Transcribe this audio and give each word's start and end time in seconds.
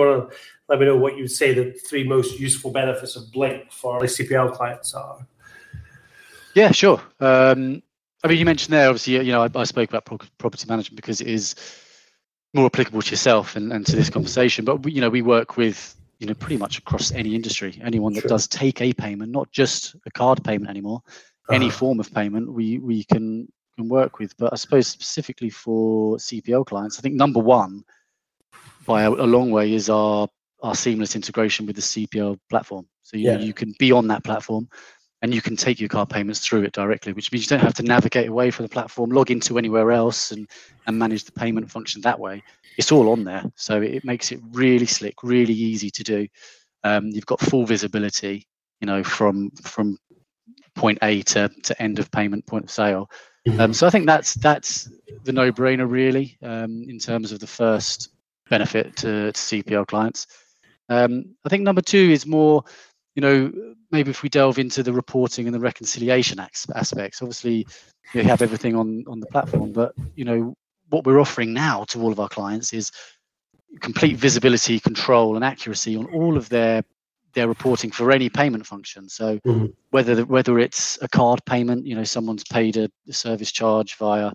want 0.00 0.30
to 0.30 0.36
let 0.68 0.78
me 0.78 0.86
know 0.86 0.96
what 0.96 1.16
you 1.16 1.22
would 1.22 1.30
say 1.30 1.52
the 1.52 1.72
three 1.72 2.04
most 2.04 2.38
useful 2.38 2.70
benefits 2.70 3.16
of 3.16 3.30
Blink 3.32 3.70
for 3.72 4.00
CPL 4.00 4.52
clients 4.54 4.94
are. 4.94 5.26
Yeah, 6.54 6.72
sure. 6.72 7.00
Um, 7.20 7.82
I 8.22 8.28
mean, 8.28 8.38
you 8.38 8.44
mentioned 8.44 8.72
there, 8.72 8.88
obviously, 8.88 9.14
you 9.14 9.32
know, 9.32 9.42
I, 9.42 9.48
I 9.54 9.64
spoke 9.64 9.88
about 9.88 10.04
pro- 10.04 10.18
property 10.38 10.66
management 10.68 10.96
because 10.96 11.20
it 11.20 11.28
is 11.28 11.54
more 12.54 12.66
applicable 12.66 13.02
to 13.02 13.10
yourself 13.10 13.56
and, 13.56 13.72
and 13.72 13.86
to 13.86 13.96
this 13.96 14.10
conversation. 14.10 14.64
But 14.64 14.82
we, 14.82 14.92
you 14.92 15.00
know, 15.00 15.10
we 15.10 15.22
work 15.22 15.56
with 15.56 15.96
you 16.18 16.26
know 16.26 16.34
pretty 16.34 16.58
much 16.58 16.78
across 16.78 17.12
any 17.12 17.34
industry, 17.34 17.80
anyone 17.82 18.12
that 18.12 18.22
sure. 18.22 18.28
does 18.28 18.46
take 18.46 18.80
a 18.80 18.92
payment, 18.92 19.32
not 19.32 19.50
just 19.50 19.96
a 20.06 20.10
card 20.10 20.44
payment 20.44 20.68
anymore, 20.70 21.02
uh-huh. 21.04 21.54
any 21.54 21.70
form 21.70 21.98
of 21.98 22.12
payment, 22.12 22.52
we 22.52 22.78
we 22.78 23.04
can 23.04 23.48
can 23.76 23.88
work 23.88 24.18
with. 24.18 24.36
But 24.36 24.52
I 24.52 24.56
suppose 24.56 24.86
specifically 24.86 25.50
for 25.50 26.16
CPL 26.18 26.66
clients, 26.66 26.98
I 26.98 27.02
think 27.02 27.14
number 27.14 27.40
one 27.40 27.84
by 28.86 29.02
a, 29.02 29.10
a 29.10 29.28
long 29.28 29.50
way 29.50 29.72
is 29.72 29.88
our 29.88 30.28
our 30.62 30.74
seamless 30.74 31.16
integration 31.16 31.66
with 31.66 31.76
the 31.76 31.82
CPL 31.82 32.38
platform. 32.50 32.86
So 33.02 33.16
you, 33.16 33.30
yeah. 33.30 33.38
you 33.38 33.54
can 33.54 33.74
be 33.78 33.92
on 33.92 34.08
that 34.08 34.22
platform 34.24 34.68
and 35.22 35.34
you 35.34 35.40
can 35.40 35.56
take 35.56 35.80
your 35.80 35.88
card 35.88 36.10
payments 36.10 36.40
through 36.40 36.62
it 36.62 36.72
directly, 36.72 37.12
which 37.12 37.32
means 37.32 37.44
you 37.44 37.56
don't 37.56 37.64
have 37.64 37.74
to 37.74 37.82
navigate 37.82 38.28
away 38.28 38.50
from 38.50 38.64
the 38.64 38.68
platform, 38.68 39.10
log 39.10 39.30
into 39.30 39.58
anywhere 39.58 39.92
else, 39.92 40.30
and 40.30 40.48
and 40.86 40.98
manage 40.98 41.24
the 41.24 41.32
payment 41.32 41.70
function 41.70 42.00
that 42.02 42.18
way. 42.18 42.42
It's 42.78 42.92
all 42.92 43.10
on 43.10 43.24
there, 43.24 43.44
so 43.56 43.82
it 43.82 44.04
makes 44.04 44.32
it 44.32 44.40
really 44.52 44.86
slick, 44.86 45.22
really 45.22 45.54
easy 45.54 45.90
to 45.90 46.02
do. 46.02 46.28
Um, 46.84 47.08
you've 47.08 47.26
got 47.26 47.40
full 47.40 47.66
visibility, 47.66 48.46
you 48.80 48.86
know, 48.86 49.04
from 49.04 49.50
from 49.62 49.98
point 50.74 50.98
A 51.02 51.22
to, 51.22 51.50
to 51.64 51.82
end 51.82 51.98
of 51.98 52.10
payment, 52.10 52.46
point 52.46 52.64
of 52.64 52.70
sale. 52.70 53.10
Mm-hmm. 53.46 53.60
Um, 53.60 53.74
so 53.74 53.86
I 53.86 53.90
think 53.90 54.06
that's 54.06 54.34
that's 54.34 54.90
the 55.24 55.32
no-brainer 55.32 55.90
really 55.90 56.38
um, 56.42 56.84
in 56.88 56.98
terms 56.98 57.32
of 57.32 57.40
the 57.40 57.46
first 57.46 58.10
benefit 58.50 58.96
to, 58.96 59.32
to 59.32 59.40
CPL 59.40 59.86
clients. 59.86 60.26
Um, 60.88 61.36
I 61.46 61.48
think 61.48 61.62
number 61.62 61.80
two 61.80 62.10
is 62.10 62.26
more 62.26 62.64
you 63.14 63.22
know, 63.22 63.74
maybe 63.90 64.10
if 64.10 64.22
we 64.22 64.28
delve 64.28 64.58
into 64.58 64.82
the 64.82 64.92
reporting 64.92 65.46
and 65.46 65.54
the 65.54 65.60
reconciliation 65.60 66.38
aspects, 66.38 67.20
obviously 67.20 67.66
you 68.14 68.22
have 68.22 68.42
everything 68.42 68.76
on 68.76 69.04
on 69.08 69.20
the 69.20 69.26
platform, 69.26 69.72
but 69.72 69.92
you 70.14 70.24
know 70.24 70.54
what 70.90 71.04
we're 71.04 71.20
offering 71.20 71.52
now 71.52 71.84
to 71.84 72.00
all 72.00 72.12
of 72.12 72.20
our 72.20 72.28
clients 72.28 72.72
is 72.72 72.90
complete 73.80 74.16
visibility, 74.16 74.80
control, 74.80 75.36
and 75.36 75.44
accuracy 75.44 75.96
on 75.96 76.06
all 76.06 76.36
of 76.36 76.48
their 76.48 76.82
their 77.34 77.46
reporting 77.46 77.90
for 77.90 78.10
any 78.10 78.28
payment 78.28 78.66
function. 78.66 79.08
So 79.08 79.38
mm-hmm. 79.46 79.66
whether 79.90 80.16
the, 80.16 80.26
whether 80.26 80.58
it's 80.58 80.98
a 81.00 81.08
card 81.08 81.40
payment, 81.46 81.86
you 81.86 81.94
know, 81.94 82.04
someone's 82.04 82.44
paid 82.44 82.76
a, 82.76 82.90
a 83.08 83.12
service 83.12 83.52
charge 83.52 83.96
via 83.96 84.32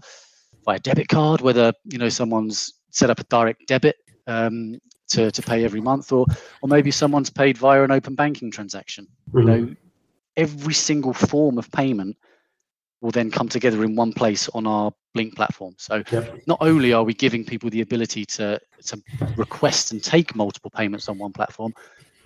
via 0.65 0.79
debit 0.79 1.07
card, 1.07 1.41
whether 1.41 1.73
you 1.85 1.97
know 1.97 2.09
someone's 2.09 2.73
set 2.89 3.09
up 3.09 3.19
a 3.19 3.23
direct 3.25 3.67
debit 3.67 3.95
um, 4.27 4.79
to, 5.09 5.31
to 5.31 5.41
pay 5.41 5.63
every 5.63 5.81
month, 5.81 6.11
or 6.11 6.25
or 6.61 6.69
maybe 6.69 6.91
someone's 6.91 7.29
paid 7.29 7.57
via 7.57 7.83
an 7.83 7.91
open 7.91 8.15
banking 8.15 8.51
transaction. 8.51 9.07
Mm-hmm. 9.31 9.39
You 9.39 9.45
know, 9.45 9.75
every 10.37 10.73
single 10.73 11.13
form 11.13 11.57
of 11.57 11.71
payment 11.71 12.17
will 13.01 13.11
then 13.11 13.29
come 13.29 13.47
together 13.47 13.83
in 13.83 13.95
one 13.95 14.13
place 14.13 14.49
on 14.49 14.65
our 14.65 14.91
Blink 15.13 15.35
platform. 15.35 15.75
So 15.77 16.03
yep. 16.11 16.41
not 16.47 16.57
only 16.61 16.91
are 16.91 17.03
we 17.03 17.13
giving 17.13 17.45
people 17.45 17.69
the 17.69 17.81
ability 17.81 18.25
to 18.25 18.59
to 18.85 19.01
request 19.37 19.91
and 19.91 20.03
take 20.03 20.35
multiple 20.35 20.71
payments 20.71 21.07
on 21.07 21.17
one 21.17 21.31
platform, 21.31 21.73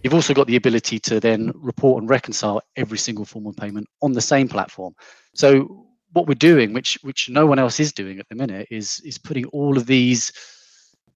you've 0.03 0.13
also 0.13 0.33
got 0.33 0.47
the 0.47 0.55
ability 0.55 0.99
to 0.99 1.19
then 1.19 1.51
report 1.55 2.01
and 2.01 2.09
reconcile 2.09 2.61
every 2.75 2.97
single 2.97 3.25
form 3.25 3.45
of 3.45 3.55
payment 3.55 3.87
on 4.01 4.13
the 4.13 4.21
same 4.21 4.47
platform. 4.47 4.95
So 5.35 5.85
what 6.13 6.27
we're 6.27 6.33
doing, 6.33 6.73
which 6.73 6.97
which 7.01 7.29
no 7.29 7.45
one 7.45 7.59
else 7.59 7.79
is 7.79 7.93
doing 7.93 8.19
at 8.19 8.27
the 8.29 8.35
minute, 8.35 8.67
is 8.71 9.01
is 9.05 9.17
putting 9.17 9.45
all 9.47 9.77
of 9.77 9.85
these 9.85 10.31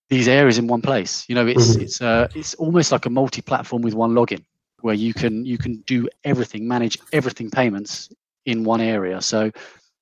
these 0.09 0.28
areas 0.28 0.58
in 0.58 0.68
one 0.68 0.81
place. 0.81 1.25
You 1.28 1.36
know, 1.36 1.47
it's 1.47 1.72
mm-hmm. 1.72 1.81
it's 1.81 2.02
uh, 2.02 2.28
it's 2.36 2.53
almost 2.56 2.91
like 2.91 3.06
a 3.06 3.09
multi-platform 3.09 3.81
with 3.81 3.94
one 3.94 4.14
login, 4.14 4.44
where 4.81 4.96
you 4.96 5.14
can 5.14 5.46
you 5.46 5.58
can 5.58 5.81
do 5.88 6.08
everything, 6.24 6.68
manage 6.68 6.97
everything 7.12 7.50
payments 7.50 8.09
in 8.46 8.64
one 8.64 8.81
area. 8.81 9.22
So, 9.22 9.46
you 9.46 9.52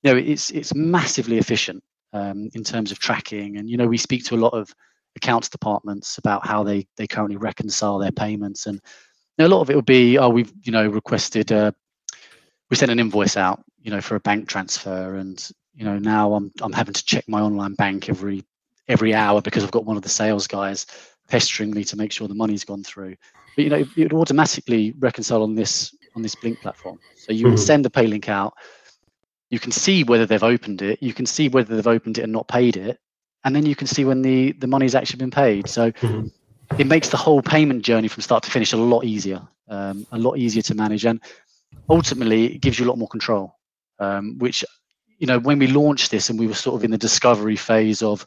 know, 0.04 0.16
it's 0.16 0.50
it's 0.50 0.74
massively 0.74 1.38
efficient 1.38 1.82
um, 2.12 2.50
in 2.54 2.64
terms 2.64 2.90
of 2.90 2.98
tracking. 2.98 3.56
And 3.56 3.70
you 3.70 3.76
know, 3.76 3.86
we 3.86 3.98
speak 3.98 4.24
to 4.26 4.34
a 4.34 4.36
lot 4.44 4.54
of 4.54 4.74
accounts 5.16 5.48
departments 5.48 6.18
about 6.18 6.46
how 6.46 6.62
they 6.62 6.86
they 6.96 7.06
currently 7.06 7.36
reconcile 7.36 7.98
their 7.98 8.12
payments, 8.12 8.66
and 8.66 8.76
you 8.76 9.38
know, 9.38 9.46
a 9.46 9.54
lot 9.54 9.62
of 9.62 9.70
it 9.70 9.74
will 9.74 9.82
be, 9.82 10.18
oh, 10.18 10.28
we've 10.28 10.52
you 10.62 10.72
know 10.72 10.86
requested, 10.86 11.52
uh, 11.52 11.72
we 12.70 12.76
sent 12.76 12.90
an 12.90 12.98
invoice 13.00 13.36
out, 13.36 13.62
you 13.80 13.90
know, 13.90 14.00
for 14.00 14.16
a 14.16 14.20
bank 14.20 14.48
transfer, 14.48 15.16
and 15.16 15.50
you 15.74 15.84
know 15.84 15.98
now 15.98 16.34
I'm 16.34 16.50
I'm 16.60 16.72
having 16.72 16.94
to 16.94 17.04
check 17.04 17.28
my 17.28 17.40
online 17.40 17.74
bank 17.74 18.08
every 18.08 18.44
every 18.88 19.14
hour 19.14 19.40
because 19.40 19.64
I've 19.64 19.70
got 19.70 19.84
one 19.84 19.96
of 19.96 20.02
the 20.02 20.08
sales 20.08 20.46
guys 20.46 20.86
pestering 21.28 21.70
me 21.70 21.84
to 21.84 21.96
make 21.96 22.12
sure 22.12 22.28
the 22.28 22.34
money's 22.34 22.64
gone 22.64 22.82
through. 22.82 23.16
But 23.56 23.64
you 23.64 23.70
know, 23.70 23.84
it 23.96 23.96
would 23.96 24.12
automatically 24.12 24.94
reconcile 24.98 25.42
on 25.42 25.54
this 25.54 25.94
on 26.14 26.22
this 26.22 26.34
Blink 26.34 26.60
platform. 26.60 26.98
So 27.16 27.32
you 27.32 27.46
mm-hmm. 27.46 27.56
send 27.56 27.84
the 27.84 27.90
pay 27.90 28.06
link 28.06 28.28
out, 28.28 28.54
you 29.50 29.58
can 29.58 29.72
see 29.72 30.04
whether 30.04 30.26
they've 30.26 30.42
opened 30.42 30.82
it, 30.82 31.02
you 31.02 31.14
can 31.14 31.26
see 31.26 31.48
whether 31.48 31.74
they've 31.74 31.86
opened 31.86 32.18
it 32.18 32.22
and 32.22 32.32
not 32.32 32.48
paid 32.48 32.76
it, 32.76 32.98
and 33.44 33.54
then 33.54 33.64
you 33.64 33.74
can 33.74 33.86
see 33.86 34.04
when 34.04 34.22
the 34.22 34.52
the 34.52 34.66
money's 34.66 34.94
actually 34.94 35.18
been 35.18 35.30
paid. 35.30 35.68
So 35.68 35.92
mm-hmm. 35.92 36.28
it 36.78 36.86
makes 36.86 37.08
the 37.08 37.16
whole 37.16 37.42
payment 37.42 37.82
journey 37.82 38.08
from 38.08 38.22
start 38.22 38.42
to 38.44 38.50
finish 38.50 38.72
a 38.72 38.76
lot 38.76 39.04
easier, 39.04 39.40
um, 39.68 40.06
a 40.12 40.18
lot 40.18 40.38
easier 40.38 40.62
to 40.62 40.74
manage, 40.74 41.04
and 41.04 41.20
ultimately 41.88 42.54
it 42.54 42.60
gives 42.60 42.78
you 42.78 42.86
a 42.86 42.88
lot 42.88 42.98
more 42.98 43.08
control. 43.08 43.56
Um, 43.98 44.38
which 44.38 44.64
you 45.18 45.26
know, 45.26 45.38
when 45.38 45.58
we 45.58 45.68
launched 45.68 46.10
this 46.10 46.30
and 46.30 46.38
we 46.38 46.48
were 46.48 46.54
sort 46.54 46.74
of 46.74 46.84
in 46.84 46.90
the 46.90 46.98
discovery 46.98 47.54
phase 47.54 48.02
of 48.02 48.26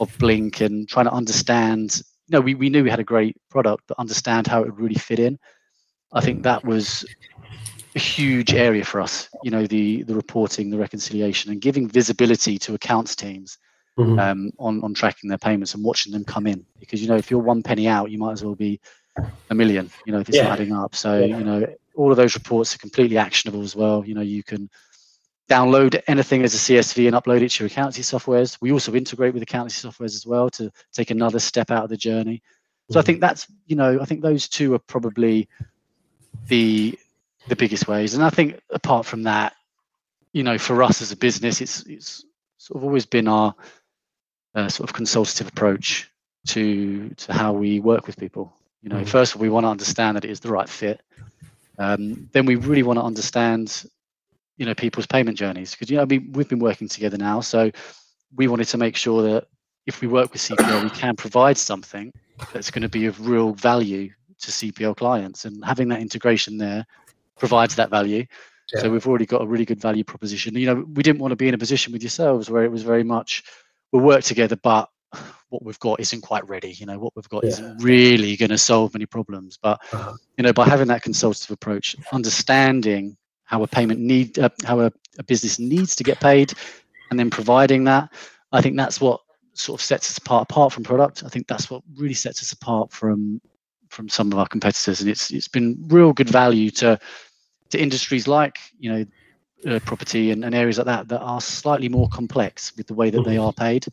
of 0.00 0.16
Blink 0.18 0.60
and 0.60 0.88
trying 0.88 1.06
to 1.06 1.12
understand. 1.12 2.02
You 2.28 2.38
know, 2.38 2.40
we, 2.40 2.54
we 2.54 2.70
knew 2.70 2.84
we 2.84 2.90
had 2.90 3.00
a 3.00 3.04
great 3.04 3.36
product, 3.50 3.84
but 3.86 3.98
understand 3.98 4.46
how 4.46 4.62
it 4.62 4.66
would 4.66 4.80
really 4.80 4.94
fit 4.94 5.18
in. 5.18 5.38
I 6.12 6.20
think 6.20 6.42
that 6.42 6.64
was 6.64 7.04
a 7.94 7.98
huge 7.98 8.54
area 8.54 8.84
for 8.84 9.00
us. 9.00 9.28
You 9.42 9.50
know, 9.50 9.66
the 9.66 10.02
the 10.04 10.14
reporting, 10.14 10.70
the 10.70 10.78
reconciliation, 10.78 11.52
and 11.52 11.60
giving 11.60 11.88
visibility 11.88 12.58
to 12.60 12.74
accounts 12.74 13.14
teams 13.14 13.58
mm-hmm. 13.98 14.18
um, 14.18 14.50
on 14.58 14.82
on 14.82 14.94
tracking 14.94 15.28
their 15.28 15.38
payments 15.38 15.74
and 15.74 15.84
watching 15.84 16.12
them 16.12 16.24
come 16.24 16.46
in. 16.46 16.64
Because 16.80 17.02
you 17.02 17.08
know, 17.08 17.16
if 17.16 17.30
you're 17.30 17.40
one 17.40 17.62
penny 17.62 17.88
out, 17.88 18.10
you 18.10 18.18
might 18.18 18.32
as 18.32 18.44
well 18.44 18.54
be 18.54 18.80
a 19.50 19.54
million. 19.54 19.90
You 20.06 20.12
know, 20.12 20.20
if 20.20 20.28
it's 20.28 20.38
yeah. 20.38 20.52
adding 20.52 20.72
up. 20.72 20.94
So 20.94 21.18
yeah. 21.18 21.38
you 21.38 21.44
know, 21.44 21.66
all 21.94 22.10
of 22.10 22.16
those 22.16 22.34
reports 22.34 22.74
are 22.74 22.78
completely 22.78 23.18
actionable 23.18 23.62
as 23.62 23.76
well. 23.76 24.04
You 24.04 24.14
know, 24.14 24.20
you 24.20 24.42
can 24.42 24.68
download 25.48 26.00
anything 26.06 26.42
as 26.42 26.54
a 26.54 26.58
CSV 26.58 27.06
and 27.06 27.16
upload 27.16 27.42
it 27.42 27.50
to 27.50 27.64
your 27.64 27.66
accountancy 27.66 28.02
softwares. 28.02 28.58
We 28.60 28.72
also 28.72 28.94
integrate 28.94 29.34
with 29.34 29.42
accountancy 29.42 29.86
softwares 29.86 30.14
as 30.14 30.26
well 30.26 30.48
to 30.50 30.70
take 30.92 31.10
another 31.10 31.38
step 31.38 31.70
out 31.70 31.84
of 31.84 31.90
the 31.90 31.96
journey. 31.96 32.42
So 32.90 32.98
I 32.98 33.00
mm-hmm. 33.00 33.06
think 33.06 33.20
that's 33.20 33.46
you 33.66 33.76
know 33.76 34.00
I 34.00 34.04
think 34.04 34.22
those 34.22 34.48
two 34.48 34.74
are 34.74 34.78
probably 34.78 35.48
the 36.48 36.98
the 37.48 37.56
biggest 37.56 37.88
ways. 37.88 38.14
And 38.14 38.24
I 38.24 38.30
think 38.30 38.60
apart 38.70 39.06
from 39.06 39.24
that, 39.24 39.54
you 40.32 40.42
know, 40.42 40.58
for 40.58 40.82
us 40.82 41.02
as 41.02 41.12
a 41.12 41.16
business, 41.16 41.60
it's 41.60 41.84
it's 41.86 42.24
sort 42.58 42.78
of 42.78 42.84
always 42.84 43.06
been 43.06 43.28
our 43.28 43.54
uh, 44.54 44.68
sort 44.68 44.88
of 44.88 44.94
consultative 44.94 45.48
approach 45.48 46.10
to 46.48 47.10
to 47.10 47.32
how 47.32 47.52
we 47.52 47.80
work 47.80 48.06
with 48.06 48.16
people. 48.16 48.52
You 48.82 48.90
know, 48.90 48.96
mm-hmm. 48.96 49.06
first 49.06 49.34
of 49.34 49.40
all, 49.40 49.42
we 49.42 49.48
want 49.48 49.64
to 49.64 49.70
understand 49.70 50.16
that 50.16 50.24
it 50.24 50.30
is 50.30 50.40
the 50.40 50.50
right 50.50 50.68
fit. 50.68 51.00
Um, 51.78 52.28
then 52.32 52.46
we 52.46 52.56
really 52.56 52.82
want 52.82 52.98
to 52.98 53.02
understand 53.02 53.84
you 54.56 54.66
know 54.66 54.74
people's 54.74 55.06
payment 55.06 55.36
journeys 55.36 55.72
because 55.72 55.90
you 55.90 55.96
know 55.96 56.02
I 56.02 56.06
mean 56.06 56.32
we've 56.32 56.48
been 56.48 56.58
working 56.58 56.88
together 56.88 57.16
now 57.16 57.40
so 57.40 57.70
we 58.36 58.48
wanted 58.48 58.68
to 58.68 58.78
make 58.78 58.96
sure 58.96 59.22
that 59.22 59.46
if 59.86 60.00
we 60.00 60.08
work 60.08 60.32
with 60.32 60.42
CPL 60.42 60.84
we 60.84 60.90
can 60.90 61.16
provide 61.16 61.58
something 61.58 62.12
that's 62.52 62.70
going 62.70 62.82
to 62.82 62.88
be 62.88 63.06
of 63.06 63.28
real 63.28 63.52
value 63.52 64.10
to 64.40 64.50
CPL 64.50 64.96
clients 64.96 65.44
and 65.44 65.64
having 65.64 65.88
that 65.88 66.00
integration 66.00 66.58
there 66.58 66.84
provides 67.38 67.74
that 67.76 67.90
value 67.90 68.24
yeah. 68.72 68.80
so 68.80 68.90
we've 68.90 69.06
already 69.06 69.26
got 69.26 69.42
a 69.42 69.46
really 69.46 69.64
good 69.64 69.80
value 69.80 70.04
proposition 70.04 70.54
you 70.56 70.66
know 70.66 70.84
we 70.94 71.02
didn't 71.02 71.20
want 71.20 71.32
to 71.32 71.36
be 71.36 71.48
in 71.48 71.54
a 71.54 71.58
position 71.58 71.92
with 71.92 72.02
yourselves 72.02 72.50
where 72.50 72.64
it 72.64 72.70
was 72.70 72.82
very 72.82 73.04
much 73.04 73.42
we'll 73.92 74.02
work 74.02 74.22
together 74.22 74.56
but 74.56 74.88
what 75.48 75.64
we've 75.64 75.78
got 75.80 76.00
isn't 76.00 76.22
quite 76.22 76.48
ready 76.48 76.72
you 76.72 76.86
know 76.86 76.98
what 76.98 77.12
we've 77.14 77.28
got 77.28 77.44
yeah. 77.44 77.50
isn't 77.50 77.82
really 77.82 78.36
going 78.36 78.50
to 78.50 78.58
solve 78.58 78.92
many 78.94 79.06
problems 79.06 79.58
but 79.60 79.80
uh-huh. 79.92 80.12
you 80.36 80.42
know 80.42 80.52
by 80.52 80.66
having 80.66 80.88
that 80.88 81.02
consultative 81.02 81.50
approach 81.50 81.94
understanding 82.12 83.16
how 83.44 83.62
a 83.62 83.66
payment 83.66 84.00
need 84.00 84.38
uh, 84.38 84.48
how 84.64 84.80
a, 84.80 84.92
a 85.18 85.22
business 85.22 85.58
needs 85.58 85.94
to 85.96 86.04
get 86.04 86.20
paid 86.20 86.52
and 87.10 87.18
then 87.18 87.30
providing 87.30 87.84
that. 87.84 88.12
I 88.52 88.60
think 88.60 88.76
that's 88.76 89.00
what 89.00 89.20
sort 89.54 89.80
of 89.80 89.84
sets 89.84 90.10
us 90.10 90.18
apart 90.18 90.42
apart 90.50 90.72
from 90.72 90.84
product. 90.84 91.22
I 91.24 91.28
think 91.28 91.46
that's 91.46 91.70
what 91.70 91.82
really 91.96 92.14
sets 92.14 92.42
us 92.42 92.52
apart 92.52 92.92
from 92.92 93.40
from 93.88 94.08
some 94.08 94.32
of 94.32 94.38
our 94.38 94.48
competitors. 94.48 95.00
And 95.00 95.10
it's 95.10 95.30
it's 95.30 95.48
been 95.48 95.76
real 95.88 96.12
good 96.12 96.28
value 96.28 96.70
to 96.72 96.98
to 97.70 97.80
industries 97.80 98.26
like 98.28 98.58
you 98.78 98.92
know 98.92 99.74
uh, 99.74 99.80
property 99.80 100.30
and, 100.30 100.44
and, 100.44 100.54
areas 100.54 100.76
like 100.76 100.86
that 100.86 101.08
that 101.08 101.20
are 101.20 101.40
slightly 101.40 101.88
more 101.88 102.08
complex 102.08 102.76
with 102.76 102.86
the 102.86 102.92
way 102.92 103.08
that 103.08 103.24
they 103.24 103.36
mm-hmm. 103.36 103.46
are 103.46 103.52
paid. 103.52 103.86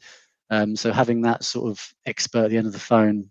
Um, 0.50 0.76
so 0.76 0.92
having 0.92 1.22
that 1.22 1.46
sort 1.46 1.70
of 1.70 1.94
expert 2.06 2.44
at 2.46 2.50
the 2.50 2.58
end 2.58 2.68
of 2.68 2.74
the 2.74 2.80
phone 2.80 3.30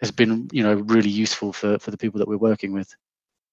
has 0.00 0.10
been 0.10 0.48
you 0.52 0.62
know 0.62 0.74
really 0.74 1.08
useful 1.08 1.52
for 1.52 1.78
for 1.78 1.90
the 1.90 1.96
people 1.96 2.18
that 2.18 2.28
we're 2.28 2.36
working 2.36 2.72
with 2.72 2.94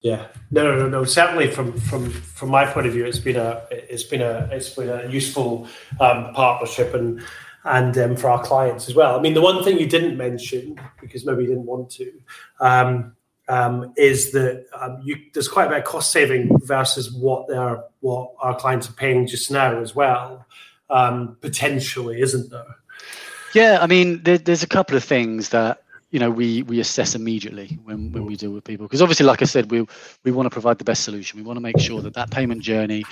yeah, 0.01 0.27
no, 0.49 0.63
no, 0.63 0.77
no, 0.77 0.89
no. 0.89 1.03
Certainly, 1.05 1.51
from 1.51 1.79
from 1.79 2.09
from 2.09 2.49
my 2.49 2.65
point 2.65 2.87
of 2.87 2.93
view, 2.93 3.05
it's 3.05 3.19
been 3.19 3.35
a 3.35 3.63
it's 3.69 4.03
been 4.03 4.21
a 4.21 4.49
it's 4.51 4.69
been 4.69 4.89
a 4.89 5.07
useful 5.07 5.67
um, 5.99 6.33
partnership, 6.33 6.93
and 6.95 7.21
and 7.65 7.97
um, 7.97 8.15
for 8.15 8.29
our 8.29 8.43
clients 8.43 8.89
as 8.89 8.95
well. 8.95 9.17
I 9.17 9.21
mean, 9.21 9.35
the 9.35 9.41
one 9.41 9.63
thing 9.63 9.79
you 9.79 9.85
didn't 9.85 10.17
mention 10.17 10.79
because 10.99 11.23
maybe 11.25 11.43
you 11.43 11.49
didn't 11.49 11.65
want 11.65 11.91
to. 11.91 12.11
Um, 12.59 13.15
um, 13.47 13.93
is 13.97 14.31
that 14.31 14.65
um, 14.79 14.99
you, 15.03 15.17
there's 15.33 15.49
quite 15.49 15.65
a 15.65 15.69
bit 15.69 15.79
of 15.79 15.83
cost 15.83 16.11
saving 16.11 16.49
versus 16.63 17.11
what 17.13 17.47
their 17.47 17.83
what 17.99 18.31
our 18.39 18.55
clients 18.55 18.89
are 18.89 18.93
paying 18.93 19.27
just 19.27 19.51
now 19.51 19.79
as 19.79 19.93
well, 19.93 20.45
um, 20.89 21.37
potentially, 21.41 22.21
isn't 22.21 22.49
there? 22.49 22.77
Yeah, 23.53 23.79
I 23.81 23.87
mean, 23.87 24.23
there, 24.23 24.37
there's 24.37 24.63
a 24.63 24.67
couple 24.67 24.95
of 24.95 25.03
things 25.03 25.49
that 25.49 25.80
you 26.11 26.19
know 26.19 26.29
we 26.29 26.63
we 26.63 26.79
assess 26.79 27.15
immediately 27.15 27.79
when 27.83 28.11
when 28.11 28.25
we 28.25 28.35
deal 28.35 28.51
with 28.51 28.63
people 28.63 28.85
because 28.85 29.01
obviously, 29.01 29.25
like 29.25 29.41
I 29.41 29.45
said, 29.45 29.71
we 29.71 29.85
we 30.23 30.31
want 30.31 30.45
to 30.45 30.49
provide 30.49 30.77
the 30.77 30.83
best 30.83 31.03
solution. 31.03 31.39
We 31.39 31.45
want 31.45 31.57
to 31.57 31.61
make 31.61 31.79
sure 31.79 32.01
that 32.01 32.13
that 32.13 32.29
payment 32.29 32.61
journey 32.61 33.03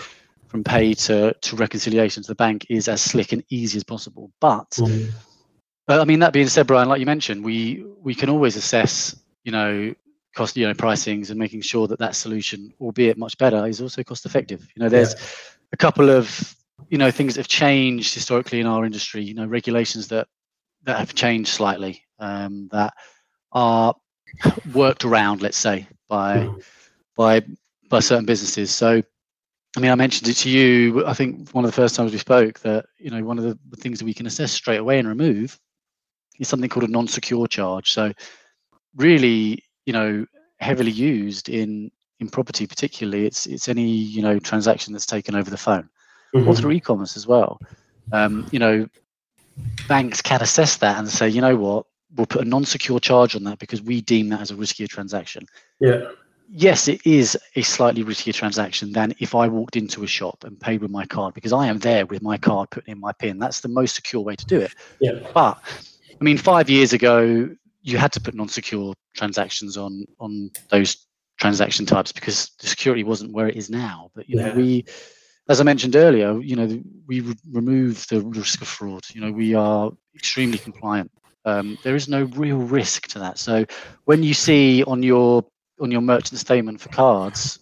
from 0.47 0.63
pay 0.63 0.93
to 0.93 1.33
to 1.33 1.55
reconciliation 1.55 2.23
to 2.23 2.27
the 2.27 2.35
bank 2.35 2.65
is 2.69 2.87
as 2.87 3.01
slick 3.01 3.31
and 3.31 3.43
easy 3.49 3.77
as 3.77 3.83
possible. 3.83 4.31
But 4.39 4.69
mm-hmm. 4.71 5.09
I 5.87 6.05
mean, 6.05 6.19
that 6.19 6.33
being 6.33 6.47
said, 6.47 6.67
Brian, 6.67 6.87
like 6.87 6.99
you 6.99 7.05
mentioned, 7.05 7.43
we 7.43 7.85
we 8.01 8.13
can 8.13 8.29
always 8.29 8.55
assess, 8.55 9.15
you 9.43 9.51
know, 9.51 9.95
cost 10.35 10.55
you 10.55 10.67
know 10.67 10.73
pricings 10.73 11.29
and 11.29 11.39
making 11.39 11.61
sure 11.61 11.87
that 11.87 11.99
that 11.99 12.15
solution 12.15 12.73
albeit 12.79 13.17
much 13.17 13.37
better 13.37 13.65
is 13.65 13.81
also 13.81 14.03
cost 14.03 14.25
effective 14.25 14.61
you 14.75 14.81
know 14.81 14.89
there's 14.89 15.13
yeah. 15.15 15.19
a 15.73 15.77
couple 15.77 16.09
of 16.09 16.55
you 16.89 16.97
know 16.97 17.11
things 17.11 17.33
that 17.33 17.41
have 17.41 17.47
changed 17.47 18.13
historically 18.13 18.59
in 18.59 18.67
our 18.67 18.85
industry 18.85 19.23
you 19.23 19.33
know 19.33 19.45
regulations 19.45 20.07
that 20.07 20.27
that 20.83 20.97
have 20.97 21.15
changed 21.15 21.49
slightly 21.49 22.03
um, 22.19 22.67
that 22.71 22.93
are 23.51 23.95
worked 24.73 25.05
around 25.05 25.41
let's 25.41 25.57
say 25.57 25.87
by 26.07 26.49
by 27.15 27.41
by 27.89 27.99
certain 27.99 28.25
businesses 28.25 28.71
so 28.71 29.01
I 29.77 29.81
mean, 29.81 29.91
I 29.91 29.95
mentioned 29.95 30.27
it 30.27 30.33
to 30.37 30.49
you. 30.49 31.05
I 31.05 31.13
think 31.13 31.51
one 31.51 31.63
of 31.63 31.69
the 31.69 31.75
first 31.75 31.93
times 31.93 32.11
we 32.11 32.17
spoke 32.17 32.59
that 32.61 32.87
you 32.97 33.11
know 33.11 33.23
one 33.23 33.37
of 33.37 33.43
the 33.43 33.55
things 33.77 33.99
that 33.99 34.05
we 34.05 34.15
can 34.15 34.25
assess 34.25 34.51
straight 34.51 34.79
away 34.79 34.97
and 34.97 35.07
remove 35.07 35.59
is 36.39 36.47
something 36.47 36.71
called 36.71 36.85
a 36.85 36.91
non-secure 36.91 37.45
charge. 37.45 37.91
So, 37.91 38.11
really, 38.95 39.63
you 39.89 39.93
know 39.93 40.23
heavily 40.59 40.91
used 40.91 41.49
in 41.49 41.89
in 42.19 42.29
property 42.29 42.67
particularly 42.67 43.25
it's 43.25 43.47
it's 43.47 43.67
any 43.67 43.87
you 43.87 44.21
know 44.21 44.37
transaction 44.37 44.93
that's 44.93 45.07
taken 45.07 45.33
over 45.33 45.49
the 45.49 45.57
phone 45.57 45.89
mm-hmm. 46.35 46.47
or 46.47 46.53
through 46.53 46.71
e-commerce 46.71 47.17
as 47.17 47.25
well 47.25 47.59
um, 48.11 48.45
you 48.51 48.59
know 48.59 48.87
banks 49.87 50.21
can 50.21 50.41
assess 50.43 50.77
that 50.77 50.99
and 50.99 51.09
say 51.09 51.27
you 51.27 51.41
know 51.41 51.55
what 51.55 51.87
we'll 52.15 52.25
put 52.25 52.41
a 52.41 52.45
non-secure 52.45 52.99
charge 52.99 53.35
on 53.35 53.43
that 53.43 53.59
because 53.59 53.81
we 53.81 54.01
deem 54.01 54.29
that 54.29 54.41
as 54.41 54.51
a 54.51 54.55
riskier 54.55 54.87
transaction 54.87 55.45
yeah 55.79 56.09
yes 56.51 56.87
it 56.87 56.99
is 57.05 57.37
a 57.55 57.61
slightly 57.61 58.03
riskier 58.03 58.33
transaction 58.33 58.91
than 58.91 59.13
if 59.19 59.35
i 59.35 59.47
walked 59.47 59.75
into 59.75 60.03
a 60.03 60.07
shop 60.07 60.43
and 60.43 60.59
paid 60.59 60.81
with 60.81 60.91
my 60.91 61.05
card 61.05 61.33
because 61.33 61.53
i 61.53 61.67
am 61.67 61.79
there 61.79 62.05
with 62.07 62.21
my 62.21 62.37
card 62.37 62.69
putting 62.71 62.93
in 62.93 62.99
my 62.99 63.11
pin 63.13 63.37
that's 63.37 63.59
the 63.59 63.67
most 63.67 63.95
secure 63.95 64.21
way 64.21 64.35
to 64.35 64.45
do 64.45 64.59
it 64.59 64.73
yeah 64.99 65.11
but 65.33 65.61
i 66.19 66.23
mean 66.23 66.37
five 66.37 66.69
years 66.69 66.93
ago 66.93 67.49
you 67.81 67.97
had 67.97 68.11
to 68.11 68.19
put 68.19 68.33
non-secure 68.33 68.93
transactions 69.15 69.77
on 69.77 70.05
on 70.19 70.49
those 70.69 71.07
transaction 71.39 71.85
types 71.85 72.11
because 72.11 72.51
the 72.59 72.67
security 72.67 73.03
wasn't 73.03 73.31
where 73.31 73.47
it 73.47 73.55
is 73.55 73.69
now. 73.69 74.11
But 74.13 74.29
you 74.29 74.35
know, 74.35 74.53
we, 74.53 74.85
as 75.47 75.59
I 75.59 75.63
mentioned 75.63 75.95
earlier, 75.95 76.39
you 76.39 76.55
know, 76.55 76.81
we 77.07 77.21
would 77.21 77.39
remove 77.51 78.05
the 78.09 78.21
risk 78.21 78.61
of 78.61 78.67
fraud. 78.67 79.03
You 79.13 79.21
know, 79.21 79.31
we 79.31 79.55
are 79.55 79.91
extremely 80.15 80.57
compliant. 80.57 81.11
Um, 81.49 81.77
there 81.83 81.95
is 81.95 82.07
no 82.07 82.23
real 82.23 82.57
risk 82.57 83.07
to 83.09 83.19
that. 83.19 83.37
So 83.39 83.65
when 84.05 84.23
you 84.23 84.33
see 84.33 84.83
on 84.83 85.03
your 85.03 85.45
on 85.79 85.91
your 85.91 86.01
merchant 86.01 86.39
statement 86.39 86.81
for 86.81 86.89
cards, 86.89 87.59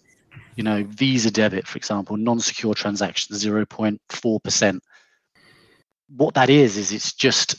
you 0.56 0.64
know, 0.64 0.84
Visa 0.84 1.30
debit, 1.30 1.66
for 1.66 1.78
example, 1.78 2.16
non-secure 2.16 2.74
transactions, 2.74 3.38
zero 3.38 3.64
point 3.64 4.00
four 4.08 4.40
percent. 4.40 4.82
What 6.16 6.34
that 6.34 6.50
is 6.50 6.76
is 6.76 6.92
it's 6.92 7.12
just 7.12 7.56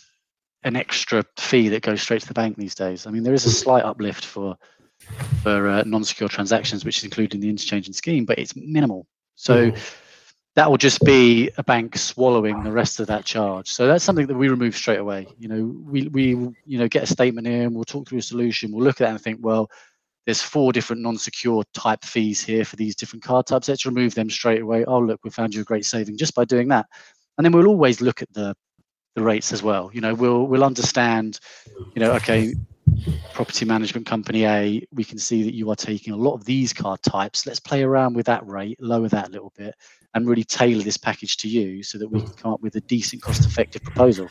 an 0.64 0.76
extra 0.76 1.24
fee 1.38 1.70
that 1.70 1.84
goes 1.84 2.02
straight 2.02 2.22
to 2.22 2.28
the 2.28 2.34
bank 2.34 2.58
these 2.58 2.76
days. 2.76 3.08
I 3.08 3.12
mean, 3.12 3.24
there 3.24 3.34
is 3.34 3.46
a 3.46 3.52
slight 3.52 3.86
uplift 3.86 4.26
for 4.26 4.58
for 5.44 5.70
uh, 5.70 5.84
non-secure 5.86 6.30
transactions, 6.30 6.84
which 6.84 6.98
is 6.98 7.04
included 7.06 7.36
in 7.36 7.42
the 7.42 7.50
interchanging 7.50 7.94
scheme, 7.94 8.26
but 8.26 8.38
it's 8.38 8.56
minimal. 8.56 9.08
So 9.36 9.72
mm-hmm. 9.72 9.78
That 10.56 10.70
will 10.70 10.78
just 10.78 11.02
be 11.02 11.52
a 11.58 11.64
bank 11.64 11.98
swallowing 11.98 12.64
the 12.64 12.72
rest 12.72 13.00
of 13.00 13.08
that 13.08 13.24
charge. 13.24 13.70
So 13.70 13.88
that's 13.88 14.04
something 14.04 14.28
that 14.28 14.36
we 14.36 14.50
remove 14.50 14.76
straight 14.76 15.00
away. 15.00 15.28
You 15.38 15.48
know, 15.48 15.64
we 15.86 16.08
we 16.08 16.30
you 16.66 16.80
know 16.80 16.88
get 16.88 17.04
a 17.04 17.08
statement 17.08 17.48
in, 17.48 17.74
we'll 17.74 17.84
talk 17.84 18.08
through 18.08 18.20
a 18.20 18.24
solution, 18.24 18.72
we'll 18.72 18.84
look 18.84 19.00
at 19.02 19.06
that 19.06 19.12
and 19.12 19.22
think, 19.22 19.40
well, 19.42 19.70
there's 20.26 20.42
four 20.42 20.72
different 20.72 21.02
non-secure 21.02 21.64
type 21.74 22.04
fees 22.04 22.42
here 22.42 22.66
for 22.66 22.76
these 22.76 22.96
different 22.96 23.24
card 23.24 23.48
types. 23.48 23.68
Let's 23.68 23.86
remove 23.86 24.14
them 24.16 24.30
straight 24.30 24.62
away. 24.62 24.86
Oh, 24.86 25.00
look, 25.00 25.20
we 25.24 25.30
found 25.30 25.56
you 25.56 25.62
a 25.62 25.66
great 25.66 25.86
saving 25.86 26.18
just 26.18 26.36
by 26.36 26.46
doing 26.46 26.68
that. 26.70 26.86
And 27.38 27.46
then 27.46 27.52
we'll 27.52 27.68
always 27.68 28.02
look 28.02 28.22
at 28.22 28.32
the 28.34 28.54
the 29.16 29.24
rates 29.24 29.52
as 29.52 29.64
well. 29.64 29.90
You 29.94 30.02
know, 30.02 30.14
we'll 30.14 30.46
we'll 30.46 30.64
understand, 30.64 31.40
you 31.96 32.00
know, 32.00 32.12
okay, 32.14 32.54
property 33.34 33.66
management 33.66 34.06
company 34.06 34.46
A, 34.46 34.86
we 34.92 35.04
can 35.04 35.18
see 35.18 35.44
that 35.44 35.54
you 35.54 35.70
are 35.70 35.76
taking 35.76 36.14
a 36.14 36.18
lot 36.18 36.34
of 36.34 36.46
these 36.46 36.74
card 36.74 37.02
types. 37.04 37.46
Let's 37.46 37.60
play 37.60 37.84
around 37.84 38.16
with 38.16 38.26
that 38.26 38.46
rate, 38.48 38.82
lower 38.82 39.08
that 39.10 39.30
a 39.30 39.32
little 39.32 39.54
bit, 39.58 39.76
and 40.14 40.28
really 40.28 40.44
tailor 40.44 40.84
this 40.84 40.98
package 40.98 41.38
to 41.38 41.48
you 41.48 41.84
so 41.84 41.98
that 41.98 42.10
we 42.10 42.22
can 42.22 42.34
come 42.34 42.54
up 42.54 42.62
with 42.62 42.76
a 42.76 42.82
decent 42.82 43.22
cost 43.22 43.46
effective 43.46 43.84
proposal. 43.84 44.30